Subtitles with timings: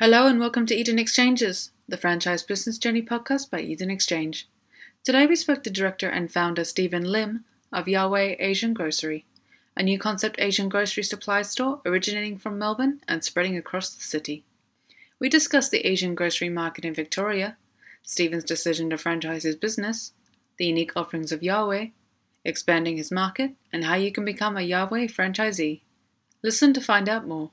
[0.00, 4.48] Hello and welcome to Eden Exchanges, the franchise business journey podcast by Eden Exchange.
[5.04, 9.24] Today we spoke to director and founder Stephen Lim of Yahweh Asian Grocery,
[9.76, 14.44] a new concept Asian grocery supply store originating from Melbourne and spreading across the city.
[15.20, 17.56] We discussed the Asian grocery market in Victoria,
[18.02, 20.10] Stephen's decision to franchise his business,
[20.56, 21.90] the unique offerings of Yahweh,
[22.44, 25.82] expanding his market, and how you can become a Yahweh franchisee.
[26.42, 27.52] Listen to find out more.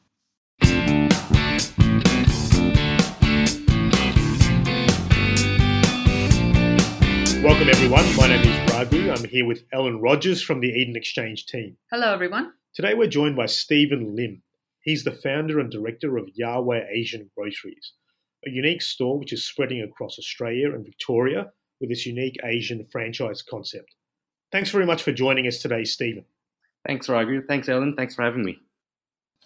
[7.44, 8.06] Welcome, everyone.
[8.18, 9.10] My name is Raghu.
[9.10, 11.76] I'm here with Ellen Rogers from the Eden Exchange team.
[11.90, 12.54] Hello, everyone.
[12.76, 14.44] Today, we're joined by Stephen Lim.
[14.82, 17.94] He's the founder and director of Yahweh Asian Groceries,
[18.46, 23.42] a unique store which is spreading across Australia and Victoria with this unique Asian franchise
[23.42, 23.96] concept.
[24.52, 26.26] Thanks very much for joining us today, Stephen.
[26.86, 27.42] Thanks, Raghu.
[27.48, 27.96] Thanks, Ellen.
[27.96, 28.60] Thanks for having me.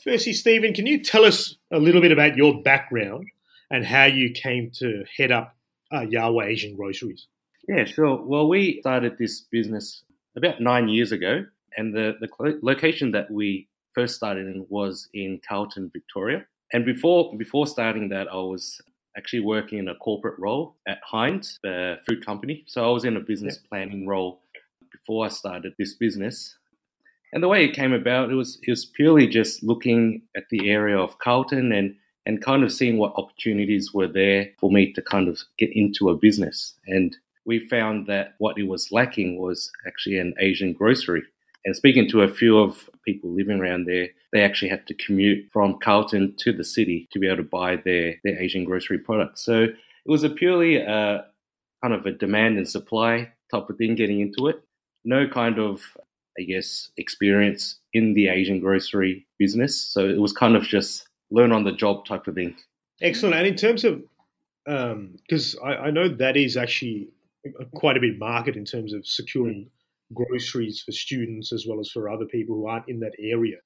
[0.04, 3.28] Firstly, Stephen, can you tell us a little bit about your background
[3.72, 5.56] and how you came to head up
[5.94, 7.28] uh, Yahweh Asian Groceries?
[7.68, 8.22] Yeah, sure.
[8.22, 10.04] Well, we started this business
[10.36, 11.46] about nine years ago,
[11.78, 16.46] and the, the location that we first started in was in Carlton, Victoria.
[16.74, 18.82] And before before starting that, I was
[19.18, 22.64] actually working in a corporate role at Heinz, the food company.
[22.68, 23.70] So I was in a business yeah.
[23.70, 24.42] planning role
[24.92, 26.56] before I started this business.
[27.34, 30.70] And the way it came about, it was it was purely just looking at the
[30.70, 35.02] area of Carlton and and kind of seeing what opportunities were there for me to
[35.02, 36.74] kind of get into a business.
[36.88, 41.24] And we found that what it was lacking was actually an Asian grocery.
[41.64, 45.50] And speaking to a few of people living around there, they actually had to commute
[45.52, 49.42] from Carlton to the city to be able to buy their, their Asian grocery products.
[49.44, 51.22] So it was a purely uh,
[51.82, 54.62] kind of a demand and supply type of thing getting into it.
[55.04, 55.82] No kind of,
[56.38, 59.80] I guess, experience in the Asian grocery business.
[59.80, 62.56] So it was kind of just learn on the job type of thing.
[63.02, 63.36] Excellent.
[63.36, 64.04] And in terms of,
[64.66, 67.10] because um, I, I know that is actually
[67.74, 69.70] quite a big market in terms of securing
[70.14, 73.58] groceries for students as well as for other people who aren't in that area.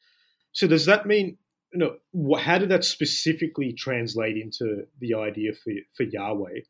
[0.52, 1.38] So does that mean
[1.74, 6.62] you know how did that specifically translate into the idea for for Yahweh,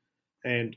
[0.44, 0.76] and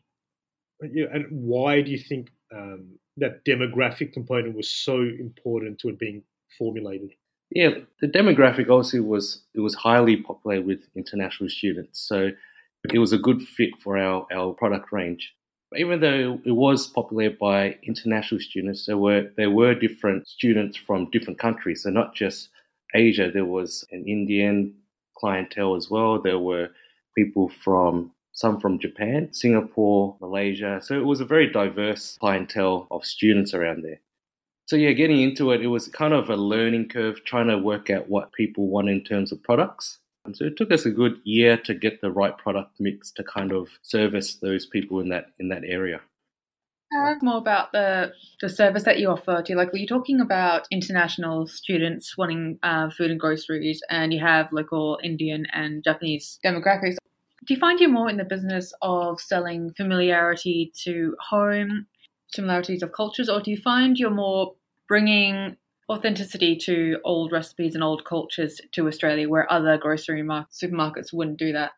[0.80, 5.88] you know, and why do you think um, that demographic component was so important to
[5.88, 6.22] it being
[6.56, 7.10] formulated?
[7.50, 7.70] Yeah,
[8.00, 12.30] the demographic obviously was it was highly popular with international students, so
[12.92, 15.32] it was a good fit for our our product range
[15.76, 21.10] even though it was populated by international students, there were there were different students from
[21.10, 21.82] different countries.
[21.82, 22.48] So not just
[22.94, 24.74] Asia, there was an Indian
[25.16, 26.20] clientele as well.
[26.20, 26.68] There were
[27.16, 30.80] people from some from Japan, Singapore, Malaysia.
[30.82, 34.00] So it was a very diverse clientele of students around there.
[34.66, 37.90] So yeah, getting into it, it was kind of a learning curve, trying to work
[37.90, 39.98] out what people want in terms of products.
[40.24, 43.24] And so it took us a good year to get the right product mix to
[43.24, 46.00] kind of service those people in that in that area.
[46.94, 49.42] Uh, more about the the service that you offer.
[49.42, 49.56] To you.
[49.56, 54.52] like, were you talking about international students wanting uh, food and groceries, and you have
[54.52, 56.96] local Indian and Japanese demographics?
[57.44, 61.86] Do you find you're more in the business of selling familiarity to home,
[62.28, 64.54] similarities of cultures, or do you find you're more
[64.86, 65.56] bringing
[65.90, 71.38] authenticity to old recipes and old cultures to Australia, where other grocery mar- supermarkets wouldn't
[71.38, 71.72] do that.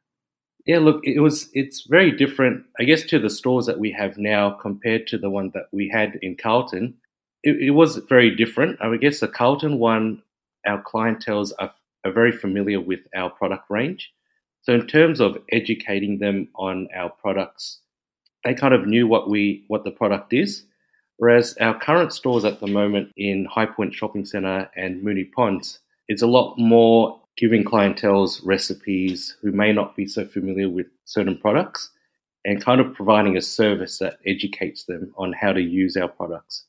[0.66, 4.16] Yeah, look, it was it's very different, I guess, to the stores that we have
[4.16, 6.94] now compared to the one that we had in Carlton.
[7.42, 8.78] It, it was very different.
[8.80, 10.22] I guess the Carlton one,
[10.66, 11.72] our clientels are,
[12.04, 14.10] are very familiar with our product range.
[14.62, 17.80] So in terms of educating them on our products,
[18.44, 20.64] they kind of knew what we what the product is.
[21.16, 26.22] Whereas our current stores at the moment in Highpoint Shopping Centre and Moonee Ponds, it's
[26.22, 31.90] a lot more giving clientele's recipes who may not be so familiar with certain products
[32.44, 36.64] and kind of providing a service that educates them on how to use our products.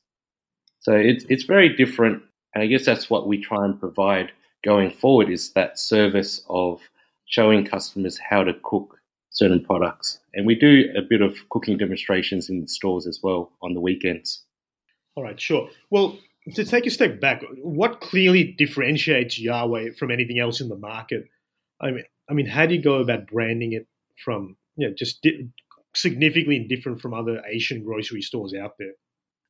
[0.80, 2.22] So it's, it's very different.
[2.54, 4.32] And I guess that's what we try and provide
[4.64, 6.80] going forward is that service of
[7.26, 8.98] showing customers how to cook
[9.36, 10.18] certain products.
[10.32, 13.80] And we do a bit of cooking demonstrations in the stores as well on the
[13.80, 14.42] weekends.
[15.14, 15.68] All right, sure.
[15.90, 16.18] Well,
[16.54, 21.28] to take a step back, what clearly differentiates Yahweh from anything else in the market?
[21.82, 23.86] I mean, I mean, how do you go about branding it
[24.24, 25.48] from you know, just di-
[25.94, 28.92] significantly different from other Asian grocery stores out there?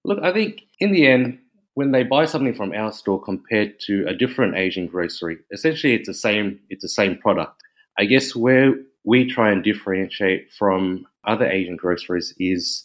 [0.04, 1.38] Look, I think in the end,
[1.74, 6.08] when they buy something from our store compared to a different Asian grocery, essentially it's
[6.08, 6.58] the same.
[6.70, 7.62] It's the same product.
[7.98, 8.74] I guess where
[9.06, 12.84] we try and differentiate from other Asian groceries is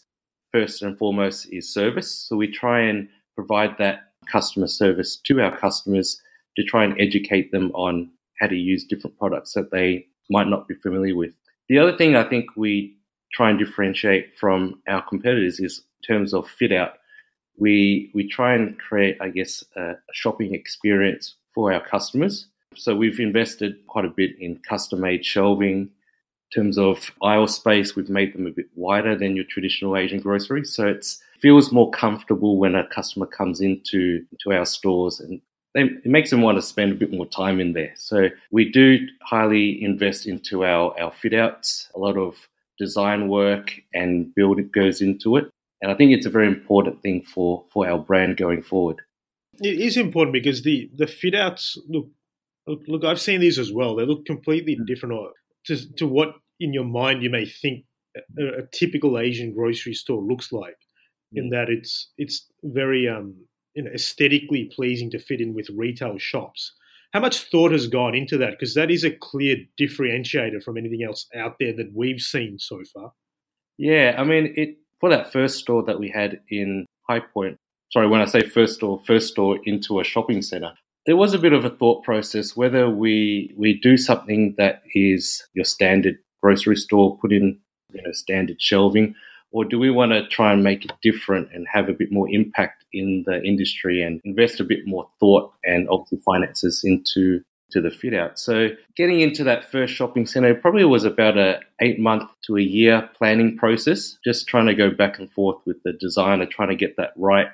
[0.51, 2.11] first and foremost is service.
[2.11, 6.21] So we try and provide that customer service to our customers
[6.57, 10.67] to try and educate them on how to use different products that they might not
[10.67, 11.33] be familiar with.
[11.69, 12.95] The other thing I think we
[13.33, 16.93] try and differentiate from our competitors is in terms of fit out.
[17.57, 22.47] We we try and create, I guess, a, shopping experience for our customers.
[22.75, 25.89] So we've invested quite a bit in custom made shelving.
[26.53, 30.65] Terms of aisle space, we've made them a bit wider than your traditional Asian grocery.
[30.65, 31.07] So it
[31.39, 35.41] feels more comfortable when a customer comes into, into our stores and
[35.73, 37.93] they, it makes them want to spend a bit more time in there.
[37.95, 41.89] So we do highly invest into our, our fit outs.
[41.95, 42.35] A lot of
[42.77, 45.49] design work and build goes into it.
[45.81, 49.01] And I think it's a very important thing for, for our brand going forward.
[49.59, 52.07] It is important because the, the fit outs look,
[52.67, 53.95] look, look, I've seen these as well.
[53.95, 55.31] They look completely different
[55.65, 57.83] to, to what in your mind you may think
[58.37, 60.77] a, a typical Asian grocery store looks like.
[61.33, 61.51] In mm.
[61.51, 63.35] that it's it's very um,
[63.73, 66.73] you know, aesthetically pleasing to fit in with retail shops.
[67.13, 68.51] How much thought has gone into that?
[68.51, 72.81] Because that is a clear differentiator from anything else out there that we've seen so
[72.93, 73.11] far.
[73.77, 77.57] Yeah, I mean, it for that first store that we had in Highpoint.
[77.91, 80.71] Sorry, when I say first store, first store into a shopping center,
[81.05, 85.43] there was a bit of a thought process whether we we do something that is
[85.53, 87.59] your standard grocery store, put in
[87.91, 89.15] you know standard shelving,
[89.51, 92.29] or do we want to try and make it different and have a bit more
[92.29, 97.41] impact in the industry and invest a bit more thought and obviously finances into
[97.71, 98.37] to the fit out.
[98.37, 102.61] So getting into that first shopping center probably was about a eight month to a
[102.61, 106.75] year planning process, just trying to go back and forth with the designer, trying to
[106.75, 107.47] get that right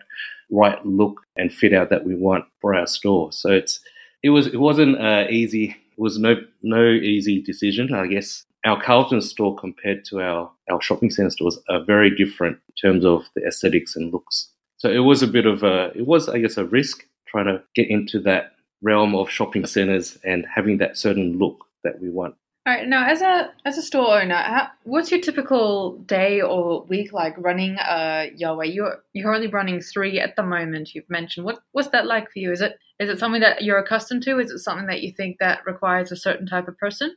[0.50, 3.32] right look and fit out that we want for our store.
[3.32, 3.80] So it's
[4.24, 5.76] it was it wasn't uh, easy.
[5.92, 7.94] It was no no easy decision.
[7.94, 12.58] I guess our Carlton store compared to our, our shopping center stores are very different
[12.68, 14.50] in terms of the aesthetics and looks.
[14.78, 17.64] So it was a bit of a, it was, I guess, a risk trying to
[17.76, 22.36] get into that realm of shopping centers and having that certain look that we want.
[22.68, 22.86] All right.
[22.86, 27.34] Now, as a as a store owner, how, what's your typical day or week like
[27.38, 28.66] running uh, Yahweh?
[28.66, 30.94] You're you're only running three at the moment.
[30.94, 32.52] You've mentioned what what's that like for you?
[32.52, 34.40] Is it is it something that you're accustomed to?
[34.40, 37.16] Is it something that you think that requires a certain type of person?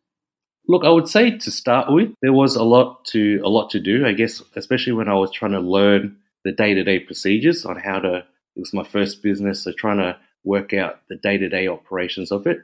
[0.68, 3.80] Look, I would say to start with, there was a lot to a lot to
[3.80, 4.06] do.
[4.06, 7.76] I guess, especially when I was trying to learn the day to day procedures on
[7.76, 8.24] how to.
[8.56, 12.32] It was my first business, so trying to work out the day to day operations
[12.32, 12.58] of it.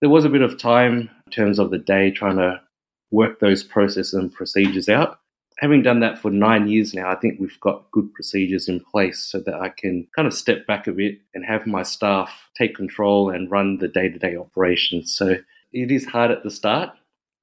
[0.00, 2.60] There was a bit of time in terms of the day trying to
[3.10, 5.18] work those processes and procedures out.
[5.58, 9.18] Having done that for nine years now, I think we've got good procedures in place
[9.18, 12.76] so that I can kind of step back a bit and have my staff take
[12.76, 15.16] control and run the day to day operations.
[15.16, 15.38] So
[15.72, 16.90] it is hard at the start,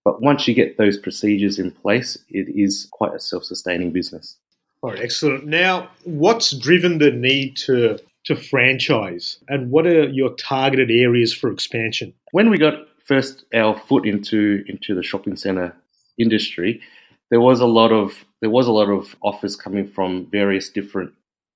[0.06, 4.38] but once you get those procedures in place, it is quite a self sustaining business.
[4.82, 5.46] All right, excellent.
[5.46, 11.52] Now, what's driven the need to to franchise, and what are your targeted areas for
[11.52, 12.14] expansion?
[12.32, 15.76] When we got first our foot into into the shopping center
[16.20, 16.82] industry,
[17.32, 21.14] there was a lot of there was a lot of offers coming from various different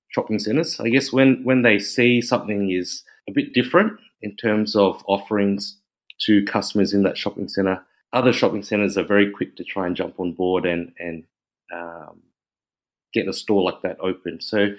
[0.09, 0.79] shopping centers.
[0.79, 5.77] I guess when when they see something is a bit different in terms of offerings
[6.21, 7.81] to customers in that shopping center,
[8.11, 11.23] other shopping centers are very quick to try and jump on board and and
[11.73, 12.21] um,
[13.13, 14.41] get a store like that open.
[14.41, 14.69] So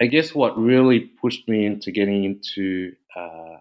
[0.00, 3.58] I guess what really pushed me into getting into uh,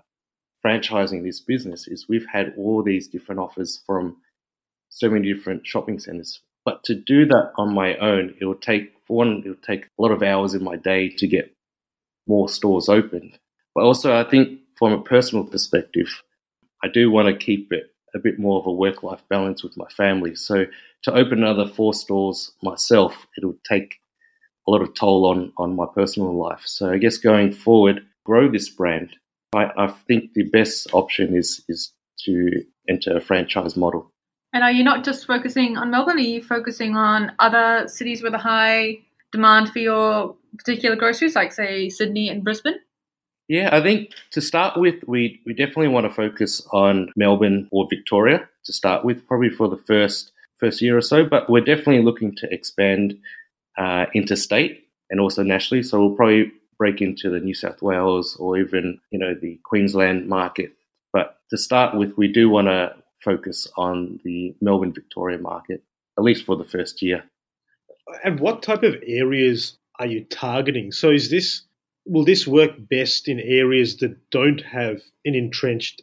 [0.65, 4.17] franchising this business is we've had all these different offers from
[4.89, 6.41] so many different shopping centers.
[6.65, 9.85] But to do that on my own, it will take for one, it will take
[9.85, 11.53] a lot of hours in my day to get
[12.27, 13.37] more stores opened.
[13.75, 16.23] But also, I think from a personal perspective,
[16.83, 19.77] I do want to keep it a bit more of a work life balance with
[19.77, 20.35] my family.
[20.35, 20.65] So
[21.03, 23.99] to open another four stores myself, it would take
[24.67, 26.63] a lot of toll on on my personal life.
[26.65, 29.15] So I guess going forward, grow this brand.
[29.53, 31.91] I, I think the best option is is
[32.25, 34.11] to enter a franchise model.
[34.53, 36.17] And are you not just focusing on Melbourne?
[36.17, 38.99] Are you focusing on other cities with a high
[39.31, 42.79] demand for your particular groceries, like say Sydney and Brisbane?
[43.47, 47.87] Yeah, I think to start with, we, we definitely want to focus on Melbourne or
[47.89, 51.25] Victoria to start with, probably for the first first year or so.
[51.25, 53.17] But we're definitely looking to expand
[53.77, 55.83] uh, interstate and also nationally.
[55.83, 60.27] So we'll probably break into the New South Wales or even you know the Queensland
[60.27, 60.71] market.
[61.13, 65.83] But to start with, we do want to focus on the Melbourne Victoria market
[66.17, 67.23] at least for the first year.
[68.23, 70.91] And what type of areas are you targeting?
[70.91, 71.63] So is this
[72.05, 76.01] will this work best in areas that don't have an entrenched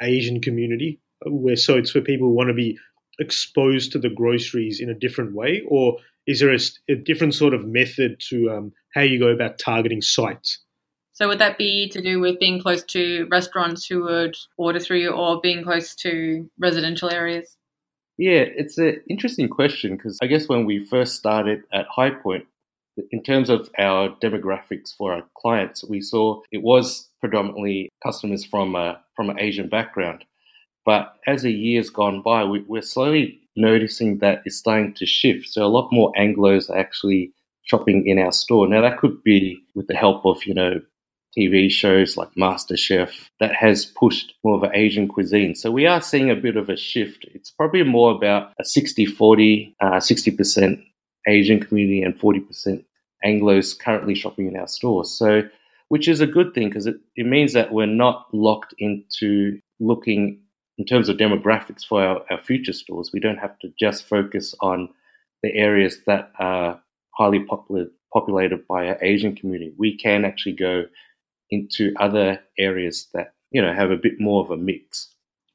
[0.00, 2.78] Asian community, where so it's for people who want to be
[3.18, 7.54] exposed to the groceries in a different way, or is there a, a different sort
[7.54, 10.58] of method to um, how you go about targeting sites?
[11.12, 15.00] So would that be to do with being close to restaurants who would order through
[15.00, 17.56] you, or being close to residential areas?
[18.18, 22.46] Yeah, it's an interesting question because I guess when we first started at Highpoint,
[23.10, 28.74] in terms of our demographics for our clients, we saw it was predominantly customers from
[28.74, 30.24] a, from an Asian background.
[30.84, 35.48] But as the years gone by, we, we're slowly noticing that it's starting to shift.
[35.48, 37.32] So a lot more Anglos are actually
[37.64, 38.66] shopping in our store.
[38.66, 40.80] Now that could be with the help of, you know,
[41.36, 45.54] TV shows like MasterChef that has pushed more of an Asian cuisine.
[45.54, 47.24] So we are seeing a bit of a shift.
[47.32, 50.82] It's probably more about a 60 40, uh, 60%
[51.26, 52.84] Asian community and 40%
[53.24, 55.10] Anglos currently shopping in our stores.
[55.10, 55.42] So,
[55.88, 60.40] which is a good thing because it, it means that we're not locked into looking
[60.78, 63.10] in terms of demographics for our, our future stores.
[63.12, 64.88] We don't have to just focus on
[65.42, 69.72] the areas that are highly popular, populated by our Asian community.
[69.76, 70.86] We can actually go
[71.50, 75.08] into other areas that you know have a bit more of a mix.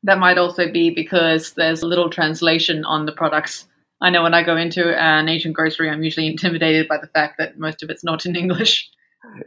[0.04, 3.66] That might also be because there's a little translation on the products
[4.02, 7.36] I know when I go into an Asian grocery, I'm usually intimidated by the fact
[7.40, 8.90] that most of it's not in English.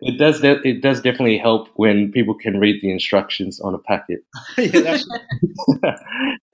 [0.03, 0.41] It does.
[0.41, 4.21] De- it does definitely help when people can read the instructions on a packet.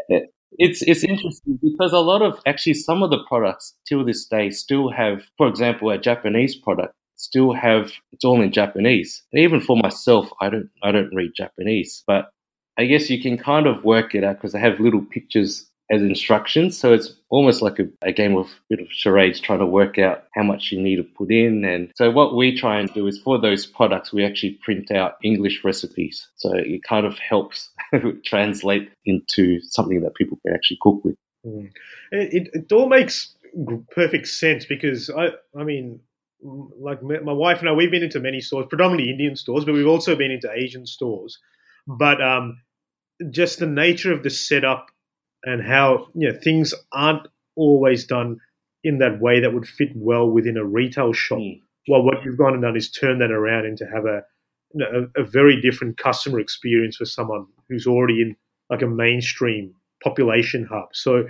[0.08, 0.20] yeah,
[0.58, 4.50] it's it's interesting because a lot of actually some of the products till this day
[4.50, 9.22] still have, for example, a Japanese product still have it's all in Japanese.
[9.32, 12.30] And even for myself, I don't I don't read Japanese, but
[12.78, 16.02] I guess you can kind of work it out because they have little pictures as
[16.02, 16.76] instructions.
[16.76, 20.24] So it's almost like a, a, game of bit of charades trying to work out
[20.34, 21.64] how much you need to put in.
[21.64, 25.14] And so what we try and do is for those products, we actually print out
[25.22, 26.26] English recipes.
[26.36, 27.70] So it kind of helps
[28.24, 31.16] translate into something that people can actually cook with.
[31.46, 31.70] Mm.
[32.10, 33.34] It, it, all makes
[33.92, 35.28] perfect sense because I,
[35.58, 36.00] I mean,
[36.42, 39.86] like my wife and I, we've been into many stores, predominantly Indian stores, but we've
[39.86, 41.38] also been into Asian stores.
[41.86, 42.58] But um,
[43.30, 44.90] just the nature of the setup
[45.46, 48.38] and how you know things aren't always done
[48.84, 51.38] in that way that would fit well within a retail shop.
[51.38, 51.60] Mm.
[51.88, 54.22] Well, what you've gone and done is turn that around and to have a,
[54.74, 58.36] you know, a, a very different customer experience for someone who's already in
[58.70, 60.88] like a mainstream population hub.
[60.92, 61.24] So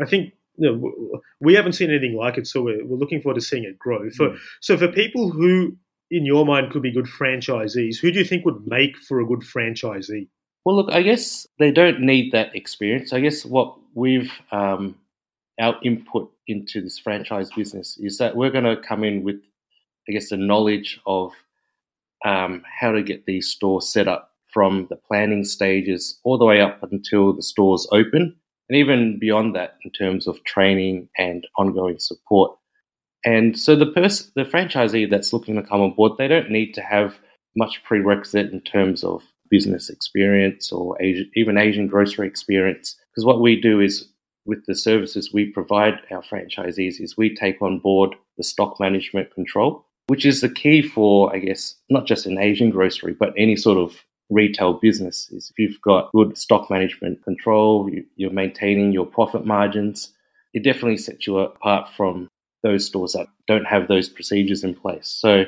[0.00, 3.40] I think you know, we haven't seen anything like it, so we're, we're looking forward
[3.40, 4.08] to seeing it grow.
[4.10, 4.38] For, mm.
[4.60, 5.76] So for people who,
[6.10, 9.26] in your mind, could be good franchisees, who do you think would make for a
[9.26, 10.28] good franchisee?
[10.64, 13.12] Well, look, I guess they don't need that experience.
[13.12, 14.96] I guess what we've um,
[15.60, 19.40] our input into this franchise business is that we're going to come in with,
[20.08, 21.32] I guess, the knowledge of
[22.24, 26.60] um, how to get these stores set up from the planning stages all the way
[26.60, 28.34] up until the stores open,
[28.68, 32.56] and even beyond that in terms of training and ongoing support.
[33.24, 36.72] And so the person, the franchisee that's looking to come on board, they don't need
[36.74, 37.18] to have
[37.56, 42.96] much prerequisite in terms of business experience or even Asian grocery experience.
[43.10, 44.08] Because what we do is
[44.46, 49.32] with the services we provide our franchisees is we take on board the stock management
[49.34, 53.56] control, which is the key for, I guess, not just an Asian grocery, but any
[53.56, 55.30] sort of retail business.
[55.30, 60.12] Is if you've got good stock management control, you're maintaining your profit margins,
[60.52, 62.28] it definitely sets you apart from
[62.62, 65.08] those stores that don't have those procedures in place.
[65.08, 65.44] So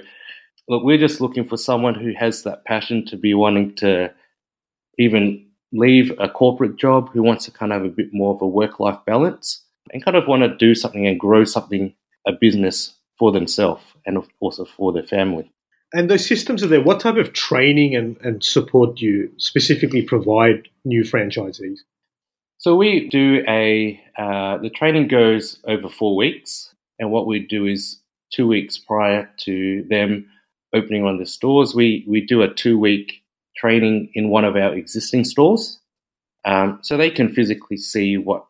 [0.69, 4.13] look, we're just looking for someone who has that passion to be wanting to
[4.99, 8.41] even leave a corporate job, who wants to kind of have a bit more of
[8.41, 11.95] a work life balance and kind of want to do something and grow something,
[12.27, 15.51] a business for themselves and of also for their family.
[15.93, 16.83] And those systems are there.
[16.83, 21.79] What type of training and, and support do you specifically provide new franchisees?
[22.59, 27.67] So we do a uh, the training goes over four weeks, and what we do
[27.67, 28.01] is
[28.33, 30.27] two weeks prior to them
[30.75, 33.23] opening one of the stores, we, we do a two week
[33.57, 35.79] training in one of our existing stores.
[36.45, 38.47] Um, so they can physically see what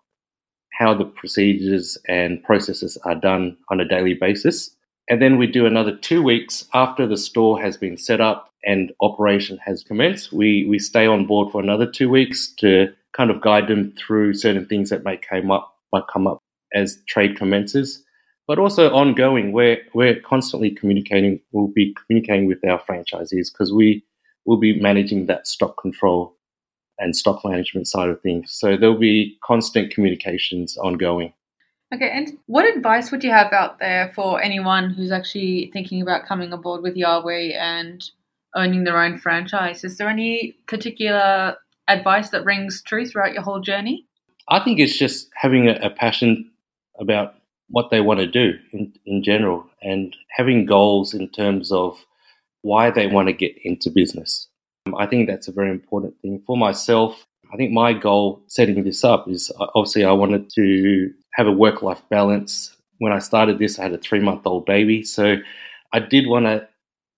[0.73, 4.77] how the procedures and processes are done on a daily basis.
[5.09, 8.93] And then we do another two weeks after the store has been set up and
[9.01, 10.33] operation has commenced.
[10.35, 14.35] We, we stay on board for another two weeks to kind of guide them through
[14.35, 16.43] certain things that may come up might come up
[16.75, 18.03] as trade commences
[18.47, 19.53] but also ongoing.
[19.53, 21.41] We're we're constantly communicating.
[21.53, 24.05] We'll be communicating with our franchisees because we
[24.45, 26.37] will be managing that stock control
[26.99, 28.53] and stock management side of things.
[28.53, 31.33] So there'll be constant communications ongoing.
[31.95, 36.27] Okay, and what advice would you have out there for anyone who's actually thinking about
[36.27, 38.03] coming aboard with Yahweh and
[38.57, 39.85] owning their own franchise?
[39.85, 44.05] Is there any particular advice that rings true throughout your whole journey?
[44.49, 46.51] I think it's just having a, a passion
[46.99, 47.35] about
[47.69, 51.99] what they want to do in, in general and having goals in terms of
[52.63, 54.49] why they want to get into business.
[54.87, 56.43] Um, I think that's a very important thing.
[56.47, 61.13] For myself, I think my goal setting this up is uh, obviously I wanted to
[61.35, 62.77] have a work life balance.
[62.99, 65.03] When I started this, I had a three month old baby.
[65.03, 65.37] So
[65.93, 66.67] I did want to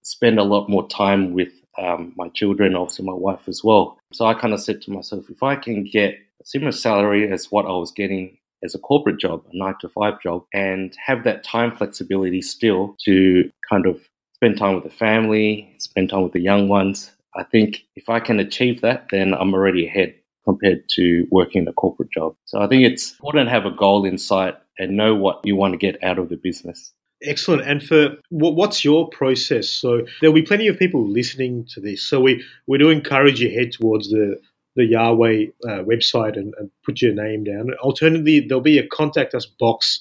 [0.03, 3.99] spend a lot more time with um, my children, obviously my wife as well.
[4.13, 7.53] So I kind of said to myself, if I can get a similar salary as
[7.53, 11.25] what I was getting as a corporate job, a nine to five job, and have
[11.25, 14.01] that time flexibility still to kind of
[14.35, 17.11] spend time with the family, spend time with the young ones.
[17.37, 21.73] I think if I can achieve that, then I'm already ahead compared to working a
[21.73, 22.35] corporate job.
[22.47, 25.57] So I think it's important to have a goal in sight and know what you
[25.57, 26.93] want to get out of the business.
[27.23, 27.63] Excellent.
[27.63, 29.69] And for what's your process?
[29.69, 32.03] So there'll be plenty of people listening to this.
[32.03, 34.41] So we, we do encourage you head towards the
[34.79, 37.71] the Yahweh uh, website and, and, put your name down.
[37.81, 40.01] Alternatively, there'll be a contact us box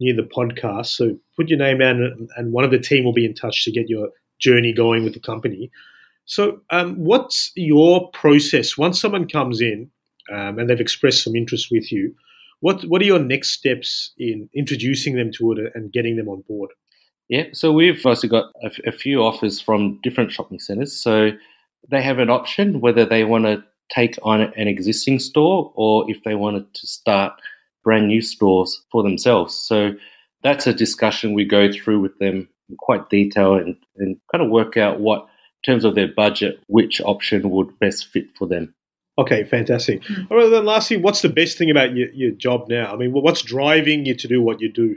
[0.00, 0.86] near the podcast.
[0.86, 3.70] So put your name down, and, one of the team will be in touch to
[3.70, 4.08] get your
[4.40, 5.70] journey going with the company.
[6.24, 9.90] So, um, what's your process once someone comes in
[10.32, 12.14] um, and they've expressed some interest with you?
[12.60, 16.42] What what are your next steps in introducing them to it and getting them on
[16.48, 16.70] board?
[17.28, 20.98] Yeah, so we've also got a, f- a few offers from different shopping centres.
[20.98, 21.32] So
[21.90, 26.22] they have an option whether they want to take on an existing store or if
[26.24, 27.32] they wanted to start
[27.82, 29.54] brand new stores for themselves.
[29.54, 29.92] So
[30.42, 34.50] that's a discussion we go through with them in quite detail and, and kind of
[34.50, 38.74] work out what, in terms of their budget, which option would best fit for them.
[39.16, 40.02] Okay, fantastic.
[40.02, 40.30] Mm.
[40.30, 42.92] All right, then lastly, what's the best thing about your, your job now?
[42.92, 44.96] I mean, what's driving you to do what you do?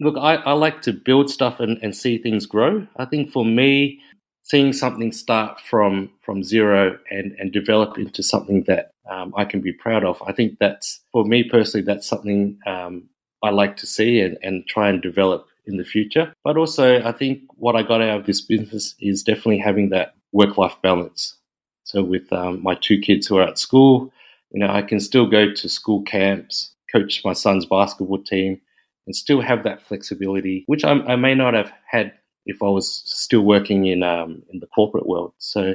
[0.00, 2.86] Look, I, I like to build stuff and, and see things grow.
[2.96, 4.00] I think for me,
[4.42, 9.60] seeing something start from from zero and and develop into something that um, I can
[9.60, 10.22] be proud of.
[10.26, 11.84] I think that's for me personally.
[11.84, 13.08] That's something um,
[13.42, 16.32] I like to see and, and try and develop in the future.
[16.44, 20.14] But also, I think what I got out of this business is definitely having that
[20.32, 21.36] work life balance.
[21.84, 24.12] So with um, my two kids who are at school,
[24.52, 28.60] you know, I can still go to school camps, coach my son's basketball team,
[29.06, 32.12] and still have that flexibility, which I, I may not have had
[32.46, 35.34] if I was still working in um, in the corporate world.
[35.38, 35.74] So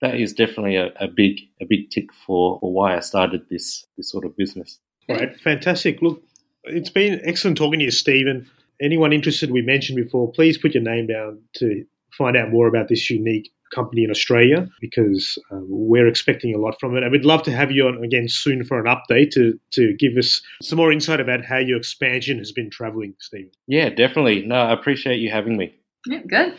[0.00, 3.86] that is definitely a, a, big a big tick for, for why I started this
[3.96, 4.78] this sort of business.
[5.08, 6.02] All right, fantastic.
[6.02, 6.22] Look,
[6.64, 8.48] it's been excellent talking to you, Stephen.
[8.80, 11.84] Anyone interested, we mentioned before, please put your name down to
[12.16, 16.78] find out more about this unique company in Australia because um, we're expecting a lot
[16.78, 17.02] from it.
[17.02, 20.16] And we'd love to have you on again soon for an update to, to give
[20.16, 23.50] us some more insight about how your expansion has been traveling, Stephen.
[23.66, 24.44] Yeah, definitely.
[24.44, 25.74] No, I appreciate you having me.
[26.06, 26.58] Yeah, good.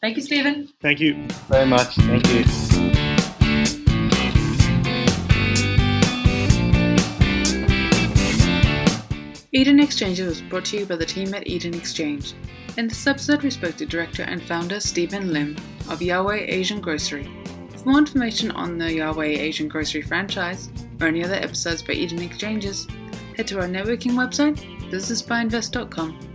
[0.00, 0.68] Thank you, Stephen.
[0.80, 1.94] Thank you very much.
[1.96, 2.44] Thank you.
[9.52, 12.34] Eden Exchange was brought to you by the team at Eden Exchange.
[12.78, 15.56] In this episode, we spoke to director and founder Stephen Lim
[15.90, 17.28] of Yahweh Asian Grocery.
[17.76, 22.22] For more information on the Yahweh Asian Grocery franchise or any other episodes by Eden
[22.22, 22.86] Exchanges,
[23.36, 24.56] head to our networking website,
[24.90, 26.29] businessbyinvest.com.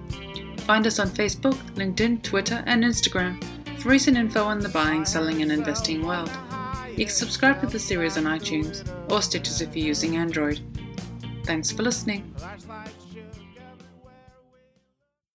[0.65, 3.43] Find us on Facebook, LinkedIn, Twitter, and Instagram
[3.79, 6.31] for recent info on the buying, selling, and investing world.
[6.97, 10.59] You can subscribe to the series on iTunes or Stitcher if you're using Android.
[11.43, 12.33] Thanks for listening.